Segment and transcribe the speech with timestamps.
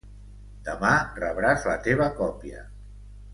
[0.69, 2.65] Demà rebràs la teva còpia.